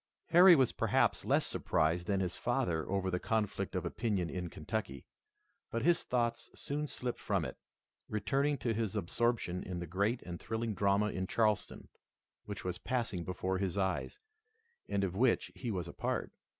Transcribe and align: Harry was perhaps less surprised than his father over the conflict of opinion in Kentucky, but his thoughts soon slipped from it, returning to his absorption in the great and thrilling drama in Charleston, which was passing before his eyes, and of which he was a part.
Harry 0.29 0.55
was 0.55 0.71
perhaps 0.71 1.25
less 1.25 1.45
surprised 1.45 2.07
than 2.07 2.21
his 2.21 2.35
father 2.35 2.89
over 2.89 3.11
the 3.11 3.19
conflict 3.19 3.75
of 3.75 3.85
opinion 3.85 4.31
in 4.31 4.49
Kentucky, 4.49 5.05
but 5.69 5.83
his 5.83 6.01
thoughts 6.01 6.49
soon 6.55 6.87
slipped 6.87 7.19
from 7.19 7.45
it, 7.45 7.55
returning 8.09 8.57
to 8.57 8.73
his 8.73 8.95
absorption 8.95 9.61
in 9.61 9.77
the 9.77 9.85
great 9.85 10.23
and 10.23 10.39
thrilling 10.39 10.73
drama 10.73 11.11
in 11.11 11.27
Charleston, 11.27 11.87
which 12.45 12.65
was 12.65 12.79
passing 12.79 13.23
before 13.23 13.59
his 13.59 13.77
eyes, 13.77 14.17
and 14.89 15.03
of 15.03 15.15
which 15.15 15.51
he 15.53 15.69
was 15.69 15.87
a 15.87 15.93
part. 15.93 16.31